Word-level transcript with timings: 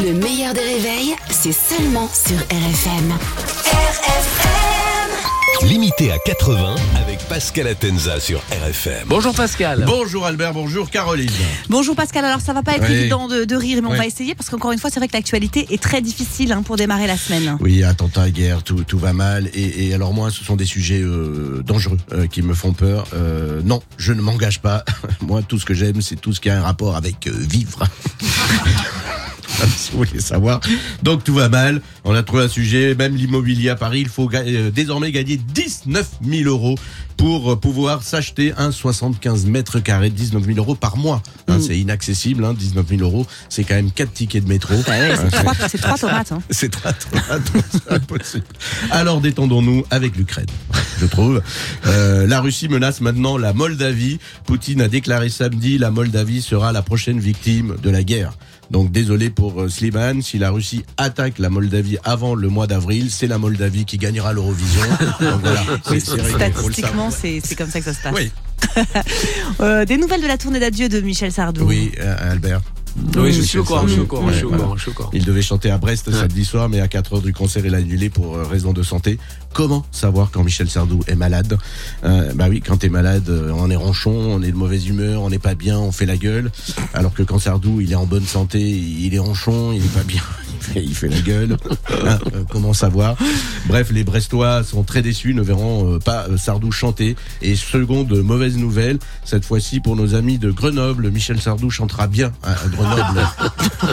Le 0.00 0.12
meilleur 0.14 0.54
des 0.54 0.60
réveils, 0.60 1.14
c'est 1.30 1.52
seulement 1.52 2.08
sur 2.12 2.36
RFM. 2.38 3.12
RFM 3.66 5.68
Limité 5.68 6.10
à 6.10 6.18
80 6.18 6.74
avec 6.96 7.20
Pascal 7.28 7.68
Atenza 7.68 8.18
sur 8.18 8.40
RFM. 8.50 9.04
Bonjour 9.06 9.32
Pascal. 9.34 9.84
Bonjour 9.86 10.26
Albert, 10.26 10.54
bonjour 10.54 10.90
Caroline. 10.90 11.30
Bonjour 11.68 11.94
Pascal, 11.94 12.24
alors 12.24 12.40
ça 12.40 12.52
va 12.52 12.62
pas 12.62 12.72
être 12.76 12.86
Oui. 12.88 12.94
évident 12.94 13.28
de, 13.28 13.44
de 13.44 13.56
rire, 13.56 13.80
mais 13.82 13.88
on 13.88 13.94
va 13.96 14.06
essayer 14.06 14.34
parce 14.34 14.48
qu'encore 14.50 14.72
une 14.72 14.78
fois, 14.78 14.90
c'est 14.90 14.98
vrai 14.98 15.08
que 15.08 15.12
l'actualité 15.16 15.66
est 15.70 15.80
très 15.82 16.00
difficile 16.00 16.52
hein, 16.52 16.62
pour 16.62 16.76
démarrer 16.76 17.06
la 17.06 17.16
semaine. 17.16 17.56
Oui, 17.60 17.84
attentat, 17.84 18.30
guerre, 18.30 18.62
tout, 18.64 18.82
tout 18.84 18.98
va 18.98 19.12
mal. 19.12 19.48
Et, 19.54 19.88
et 19.88 19.94
alors 19.94 20.12
moi, 20.14 20.30
ce 20.30 20.42
sont 20.44 20.56
des 20.56 20.64
sujets 20.66 21.00
euh, 21.00 21.62
dangereux 21.64 21.98
euh, 22.12 22.26
qui 22.26 22.42
me 22.42 22.54
font 22.54 22.72
peur. 22.72 23.06
Euh, 23.14 23.60
non, 23.64 23.82
je 23.98 24.12
ne 24.12 24.20
m'engage 24.22 24.60
pas. 24.60 24.84
moi, 25.20 25.42
tout 25.46 25.58
ce 25.60 25.64
que 25.66 25.74
j'aime, 25.74 26.00
c'est 26.02 26.16
tout 26.20 26.32
ce 26.32 26.40
qui 26.40 26.50
a 26.50 26.58
un 26.58 26.62
rapport 26.62 26.96
avec 26.96 27.26
euh, 27.28 27.32
vivre. 27.36 27.84
si 29.68 29.92
vous 29.92 29.98
voulez 30.04 30.20
savoir. 30.20 30.60
Donc 31.02 31.24
tout 31.24 31.34
va 31.34 31.48
mal. 31.48 31.80
On 32.04 32.14
a 32.14 32.22
trouvé 32.22 32.44
un 32.44 32.48
sujet, 32.48 32.94
même 32.94 33.14
l'immobilier 33.16 33.68
à 33.70 33.76
Paris, 33.76 34.00
il 34.00 34.08
faut 34.08 34.28
euh, 34.34 34.70
désormais 34.70 35.12
gagner 35.12 35.36
19 35.36 36.08
000 36.24 36.48
euros 36.48 36.76
pour 37.16 37.52
euh, 37.52 37.56
pouvoir 37.56 38.02
s'acheter 38.02 38.52
un 38.56 38.72
75 38.72 39.46
mètres 39.46 39.78
carrés, 39.78 40.10
19 40.10 40.44
000 40.44 40.58
euros 40.58 40.74
par 40.74 40.96
mois. 40.96 41.22
Hein, 41.48 41.58
C'est 41.60 41.78
inaccessible, 41.78 42.44
hein, 42.44 42.54
19 42.54 42.86
000 42.88 43.02
euros. 43.02 43.26
C'est 43.48 43.64
quand 43.64 43.74
même 43.74 43.90
quatre 43.92 44.12
tickets 44.12 44.44
de 44.44 44.48
métro. 44.48 44.74
Ouais, 44.74 44.82
Hein, 45.12 45.16
c'est 45.20 45.30
trois, 45.42 45.54
c'est 45.68 45.78
trois 45.78 45.98
tomates. 45.98 46.32
hein. 46.32 46.42
c'est 46.50 46.70
très, 46.70 46.92
très, 46.92 47.20
très 47.20 47.94
impossible. 47.94 48.44
Alors 48.90 49.20
détendons-nous 49.20 49.84
avec 49.90 50.16
l'Ukraine, 50.16 50.46
je 51.02 51.06
trouve. 51.06 51.42
Euh, 51.86 52.26
la 52.26 52.40
Russie 52.40 52.68
menace 52.68 53.00
maintenant 53.00 53.36
la 53.36 53.52
Moldavie. 53.52 54.18
Poutine 54.46 54.80
a 54.80 54.88
déclaré 54.88 55.28
samedi 55.28 55.78
la 55.78 55.90
Moldavie 55.90 56.40
sera 56.42 56.72
la 56.72 56.82
prochaine 56.82 57.18
victime 57.18 57.76
de 57.82 57.90
la 57.90 58.04
guerre. 58.04 58.32
Donc 58.70 58.90
désolé 58.92 59.28
pour 59.28 59.60
euh, 59.60 59.68
Slimane, 59.68 60.22
si 60.22 60.38
la 60.38 60.50
Russie 60.50 60.84
attaque 60.96 61.38
la 61.38 61.50
Moldavie 61.50 61.98
avant 62.04 62.34
le 62.34 62.48
mois 62.48 62.66
d'avril, 62.66 63.10
c'est 63.10 63.26
la 63.26 63.36
Moldavie 63.38 63.84
qui 63.84 63.98
gagnera 63.98 64.32
l'Eurovision. 64.32 64.82
Donc 65.20 65.40
voilà, 65.42 65.62
Statistiquement, 65.84 67.10
c'est 67.10 67.40
c'est 67.44 67.54
comme 67.56 67.68
ça 67.70 67.80
que 67.80 67.86
ça 67.86 67.94
se 67.94 68.02
passe. 68.02 68.14
Oui, 68.14 68.30
Euh, 69.60 69.84
des 69.84 69.96
nouvelles 69.96 70.22
de 70.22 70.26
la 70.26 70.38
tournée 70.38 70.60
d'adieu 70.60 70.88
de 70.88 71.00
Michel 71.00 71.30
Sardou. 71.32 71.64
oui, 71.66 71.92
euh, 72.00 72.30
Albert. 72.32 72.60
Oui, 73.16 73.32
je 73.32 73.42
suis 73.42 73.58
au 73.58 73.64
courant, 73.64 73.86
je 73.86 73.92
suis 73.92 74.00
au 74.00 74.06
courant, 74.06 74.30
je 74.30 74.34
suis 74.82 74.90
au 74.90 74.92
courant. 74.92 75.10
Il 75.12 75.24
devait 75.24 75.42
chanter 75.42 75.70
à 75.70 75.78
Brest 75.78 76.10
samedi 76.10 76.44
soir, 76.44 76.68
mais 76.68 76.80
à 76.80 76.88
4 76.88 77.14
heures 77.14 77.22
du 77.22 77.32
concert, 77.32 77.64
il 77.64 77.74
a 77.74 77.78
annulé 77.78 78.10
pour 78.10 78.36
euh, 78.36 78.44
raison 78.44 78.72
de 78.72 78.82
santé. 78.82 79.18
Comment 79.52 79.84
savoir 79.90 80.30
quand 80.30 80.42
Michel 80.44 80.68
Sardou 80.68 81.00
est 81.06 81.14
malade? 81.14 81.56
Euh, 82.04 82.32
Bah 82.34 82.46
oui, 82.48 82.60
quand 82.60 82.78
t'es 82.78 82.88
malade, 82.88 83.28
euh, 83.28 83.50
on 83.54 83.70
est 83.70 83.76
ronchon, 83.76 84.10
on 84.12 84.42
est 84.42 84.52
de 84.52 84.56
mauvaise 84.56 84.86
humeur, 84.86 85.22
on 85.22 85.30
n'est 85.30 85.38
pas 85.38 85.54
bien, 85.54 85.78
on 85.78 85.92
fait 85.92 86.06
la 86.06 86.16
gueule. 86.16 86.50
Alors 86.94 87.14
que 87.14 87.22
quand 87.22 87.38
Sardou, 87.38 87.80
il 87.80 87.92
est 87.92 87.96
en 87.96 88.06
bonne 88.06 88.26
santé, 88.26 88.60
il 88.60 89.14
est 89.14 89.18
ronchon, 89.18 89.72
il 89.72 89.84
est 89.84 89.94
pas 89.94 90.04
bien, 90.04 90.22
il 90.68 90.72
fait, 90.72 90.84
il 90.84 90.94
fait 90.94 91.08
la 91.08 91.20
gueule. 91.20 91.56
Hein, 92.06 92.18
euh, 92.34 92.44
comment 92.50 92.72
savoir 92.72 93.16
Bref, 93.66 93.90
les 93.90 94.04
Brestois 94.04 94.62
sont 94.62 94.82
très 94.82 95.02
déçus, 95.02 95.34
ne 95.34 95.42
verront 95.42 95.94
euh, 95.94 95.98
pas 95.98 96.26
euh, 96.28 96.36
Sardou 96.36 96.70
chanter. 96.70 97.16
Et 97.40 97.56
seconde 97.56 98.12
mauvaise 98.22 98.56
nouvelle, 98.56 98.98
cette 99.24 99.44
fois-ci 99.44 99.80
pour 99.80 99.96
nos 99.96 100.14
amis 100.14 100.38
de 100.38 100.50
Grenoble, 100.50 101.10
Michel 101.10 101.40
Sardou 101.40 101.70
chantera 101.70 102.06
bien 102.06 102.32
à 102.42 102.52
à 102.52 102.68
Grenoble 102.68 103.26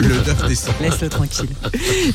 le 0.02 0.14
9 0.16 0.48
décembre. 0.48 0.76
Laisse-le 0.82 1.08
tranquille. 1.08 1.48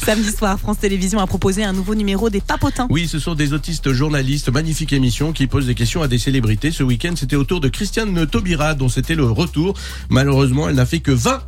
Samedi 0.04 0.32
soir, 0.32 0.60
France 0.60 0.78
Télévisions 0.80 1.20
a 1.20 1.28
proposé 1.28 1.64
un 1.64 1.74
nouveau 1.74 1.96
numéro 1.96 2.30
des 2.30 2.40
Papotins. 2.40 2.88
Oui, 2.90 3.08
ce 3.08 3.20
sont 3.20 3.36
des 3.36 3.54
autistes 3.54 3.92
journalistes, 3.92 4.50
magnifique 4.50 4.94
émission 4.94 5.34
qui 5.34 5.48
pose 5.48 5.66
des 5.66 5.76
questions 5.76 6.02
à 6.02 6.08
des 6.08 6.20
célébrités. 6.20 6.72
Ce 6.72 6.84
week-end, 6.84 7.14
c'était 7.16 7.36
au 7.36 7.44
tour 7.44 7.60
de 7.60 7.68
Christiane 7.68 8.26
Taubira, 8.28 8.76
dont 8.76 8.90
c'était 8.90 9.16
le 9.16 9.26
retour. 9.26 9.74
Malheureusement, 10.10 10.70
elle 10.70 10.76
n'a 10.76 10.86
fait 10.86 11.00
que 11.00 11.12
20% 11.12 11.40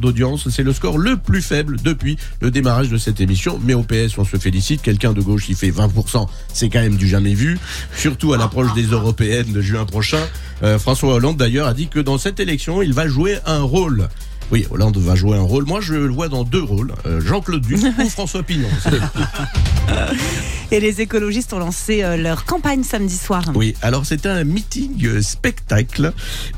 d'audience. 0.00 0.48
C'est 0.50 0.62
le 0.62 0.72
score 0.72 0.98
le 0.98 1.16
plus 1.16 1.42
faible 1.42 1.76
depuis 1.82 2.16
le 2.40 2.50
démarrage 2.50 2.88
de 2.88 2.96
cette 2.96 3.20
émission. 3.20 3.60
Mais 3.64 3.74
au 3.74 3.82
PS, 3.82 4.18
on 4.18 4.24
se 4.24 4.36
félicite. 4.36 4.82
Quelqu'un 4.82 5.12
de 5.12 5.20
gauche 5.20 5.46
qui 5.46 5.54
fait 5.54 5.70
20%, 5.70 6.26
c'est 6.52 6.68
quand 6.68 6.80
même 6.80 6.96
du 6.96 7.08
jamais 7.08 7.34
vu. 7.34 7.58
Surtout 7.96 8.32
à 8.32 8.36
l'approche 8.36 8.72
des 8.74 8.86
européennes 8.86 9.52
de 9.52 9.60
juin 9.60 9.84
prochain. 9.84 10.24
Euh, 10.62 10.78
François 10.78 11.14
Hollande, 11.14 11.36
d'ailleurs, 11.36 11.66
a 11.66 11.74
dit 11.74 11.88
que 11.88 12.00
dans 12.00 12.18
cette 12.18 12.40
élection, 12.40 12.82
il 12.82 12.92
va 12.92 13.08
jouer 13.08 13.38
un 13.46 13.62
rôle. 13.62 14.08
Oui, 14.50 14.66
Hollande 14.70 14.96
va 14.96 15.14
jouer 15.14 15.36
un 15.36 15.42
rôle. 15.42 15.64
Moi, 15.66 15.80
je 15.80 15.94
le 15.94 16.08
vois 16.08 16.28
dans 16.28 16.44
deux 16.44 16.62
rôles. 16.62 16.92
Euh, 17.06 17.20
Jean-Claude 17.20 17.60
Duc 17.62 17.78
ou 17.98 18.08
François 18.08 18.42
Pignon. 18.42 18.68
Et 20.70 20.80
les 20.80 21.00
écologistes 21.00 21.52
ont 21.54 21.58
lancé 21.58 22.02
euh, 22.02 22.16
leur 22.18 22.44
campagne 22.44 22.82
samedi 22.82 23.16
soir. 23.16 23.42
Oui, 23.54 23.74
alors 23.80 24.04
c'était 24.04 24.28
un 24.28 24.44
meeting 24.44 25.06
euh, 25.06 25.22
spectacle. 25.22 26.12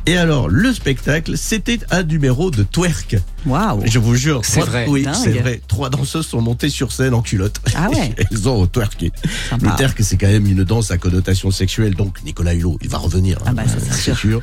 Et 0.07 0.17
alors, 0.17 0.49
le 0.49 0.73
spectacle, 0.73 1.37
c'était 1.39 1.79
un 1.91 2.03
numéro 2.03 2.51
de 2.51 2.65
twerk. 2.65 3.17
Waouh. 3.47 3.83
Je 3.87 3.99
vous 4.01 4.17
jure. 4.17 4.41
C'est 4.45 4.61
trois- 4.61 4.71
vrai. 4.71 4.87
Oui, 4.89 5.07
c'est 5.15 5.31
vrai. 5.31 5.61
Trois 5.69 5.91
danseuses 5.91 6.27
sont 6.27 6.41
montées 6.41 6.71
sur 6.71 6.91
scène 6.91 7.15
en 7.15 7.23
culotte. 7.23 7.61
Ah 7.77 7.89
ouais. 7.89 8.13
Elles 8.31 8.49
ont 8.49 8.67
twerké. 8.67 9.13
Sympa. 9.49 9.67
Le 9.71 9.77
twerk, 9.77 9.99
c'est 10.03 10.17
quand 10.17 10.27
même 10.29 10.47
une 10.47 10.65
danse 10.65 10.91
à 10.91 10.99
connotation 10.99 11.51
sexuelle. 11.53 11.95
Donc, 11.95 12.23
Nicolas 12.25 12.55
Hulot, 12.55 12.79
il 12.83 12.89
va 12.89 12.99
revenir. 12.99 13.39
Ah 13.47 13.53
bah, 13.53 13.63
hein, 13.67 13.79
c'est 13.91 14.15
sûr. 14.15 14.43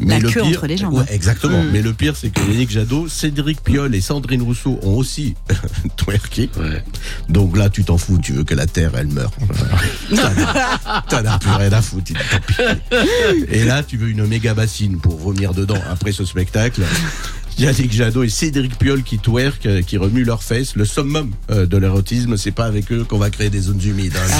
Mais 0.00 0.14
La 0.14 0.18
le 0.20 0.30
queue 0.30 0.40
pire, 0.42 0.50
entre 0.50 0.66
les 0.66 0.76
jambes, 0.76 0.94
Ouais, 0.94 1.02
hein. 1.02 1.06
exactement. 1.12 1.62
Mm. 1.62 1.70
Mais 1.72 1.82
le 1.82 1.92
pire, 1.92 2.16
c'est 2.16 2.30
que 2.30 2.40
Yannick 2.40 2.70
Jadot, 2.70 3.08
Cédric 3.08 3.62
Piolle 3.62 3.94
et 3.94 4.00
Sandrine 4.00 4.42
Rousseau 4.42 4.78
ont 4.82 4.94
aussi 4.96 5.34
twerké. 5.96 6.50
Donc 7.28 7.56
là, 7.56 7.68
tu 7.70 7.84
t'en 7.84 7.96
fous, 7.98 8.18
tu 8.18 8.32
veux 8.32 8.44
que 8.44 8.54
la 8.54 8.66
Terre, 8.66 8.92
elle 8.96 9.08
meure. 9.08 9.32
T'en 11.08 11.24
as- 11.24 11.38
plus 11.38 11.50
rien 11.50 11.72
à 11.72 11.82
foutre. 11.82 12.10
il 12.10 12.16
dit, 12.16 12.22
tant 12.30 12.38
pis. 12.46 12.56
Et 13.50 13.64
là, 13.64 13.82
tu 13.82 13.96
veux 13.96 14.08
une 14.08 14.26
méga 14.26 14.54
bassine 14.54 14.98
pour 14.98 15.16
vomir 15.18 15.54
dedans 15.54 15.78
après 15.90 16.12
ce 16.12 16.24
spectacle. 16.24 16.82
Yannick 17.58 17.92
Jadot 17.92 18.22
et 18.24 18.28
Cédric 18.28 18.76
Piolle 18.78 19.02
qui 19.02 19.18
twerk, 19.18 19.66
euh, 19.66 19.82
qui 19.82 19.96
remuent 19.96 20.24
leurs 20.24 20.42
fesses. 20.42 20.74
Le 20.76 20.84
summum 20.84 21.30
euh, 21.50 21.66
de 21.66 21.76
l'érotisme, 21.76 22.36
c'est 22.36 22.50
pas 22.50 22.64
avec 22.64 22.90
eux 22.92 23.04
qu'on 23.04 23.18
va 23.18 23.30
créer 23.30 23.50
des 23.50 23.60
zones 23.60 23.80
humides. 23.82 24.16
hein. 24.16 24.34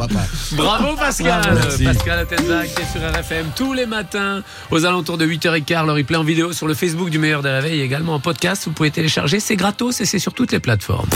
Ah, 0.00 0.06
bah. 0.12 0.24
Bravo 0.52 0.96
Pascal 0.96 1.40
Merci. 1.54 1.84
Pascal 1.84 2.18
Atenza 2.20 2.64
qui 2.66 2.82
est 2.82 2.92
sur 2.98 3.00
RFM 3.20 3.46
tous 3.54 3.72
les 3.72 3.86
matins 3.86 4.42
aux 4.70 4.84
alentours 4.84 5.18
de 5.18 5.26
8h15. 5.26 5.86
Le 5.86 5.92
replay 5.92 6.16
en 6.16 6.24
vidéo 6.24 6.52
sur 6.52 6.66
le 6.66 6.74
Facebook 6.74 7.10
du 7.10 7.18
meilleur 7.18 7.42
des 7.42 7.50
réveils 7.50 7.80
et 7.80 7.84
également 7.84 8.14
en 8.14 8.20
podcast. 8.20 8.64
Vous 8.66 8.72
pouvez 8.72 8.90
télécharger. 8.90 9.40
C'est 9.40 9.56
gratos 9.56 10.00
et 10.00 10.04
c'est 10.04 10.18
sur 10.18 10.34
toutes 10.34 10.52
les 10.52 10.60
plateformes. 10.60 11.08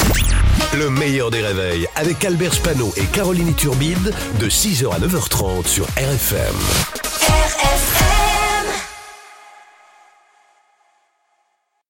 Le 0.78 0.88
meilleur 0.90 1.30
des 1.30 1.42
réveils 1.42 1.86
avec 1.96 2.24
Albert 2.24 2.54
Spano 2.54 2.92
et 2.96 3.04
Caroline 3.12 3.54
Turbide 3.54 4.12
de 4.38 4.46
6h 4.48 4.94
à 4.94 4.98
9h30 5.00 5.66
sur 5.66 5.84
RFM. 5.96 6.54